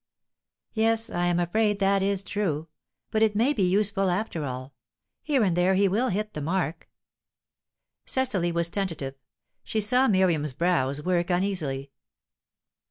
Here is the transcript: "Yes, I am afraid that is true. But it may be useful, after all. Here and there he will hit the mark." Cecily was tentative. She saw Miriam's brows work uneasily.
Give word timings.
"Yes, 0.73 1.11
I 1.11 1.27
am 1.27 1.39
afraid 1.39 1.77
that 1.77 2.01
is 2.01 2.23
true. 2.23 2.67
But 3.11 3.21
it 3.21 3.35
may 3.35 3.53
be 3.53 3.61
useful, 3.61 4.09
after 4.09 4.43
all. 4.45 4.73
Here 5.21 5.43
and 5.43 5.55
there 5.55 5.75
he 5.75 5.87
will 5.87 6.09
hit 6.09 6.33
the 6.33 6.41
mark." 6.41 6.89
Cecily 8.07 8.51
was 8.51 8.67
tentative. 8.67 9.13
She 9.63 9.79
saw 9.79 10.07
Miriam's 10.07 10.53
brows 10.53 11.03
work 11.03 11.29
uneasily. 11.29 11.91